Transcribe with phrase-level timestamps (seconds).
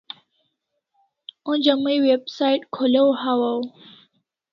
[1.49, 3.59] Onja mai website kholaw hawaw